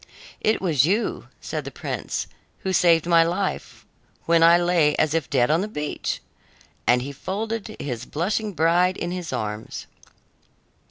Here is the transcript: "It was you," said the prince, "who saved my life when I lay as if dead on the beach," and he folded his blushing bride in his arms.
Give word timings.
"It 0.39 0.63
was 0.63 0.83
you," 0.83 1.27
said 1.41 1.63
the 1.63 1.69
prince, 1.69 2.25
"who 2.61 2.73
saved 2.73 3.05
my 3.05 3.21
life 3.21 3.85
when 4.25 4.41
I 4.41 4.57
lay 4.57 4.95
as 4.95 5.13
if 5.13 5.29
dead 5.29 5.51
on 5.51 5.61
the 5.61 5.67
beach," 5.67 6.21
and 6.87 7.03
he 7.03 7.11
folded 7.11 7.75
his 7.79 8.05
blushing 8.05 8.53
bride 8.53 8.97
in 8.97 9.11
his 9.11 9.31
arms. 9.31 9.85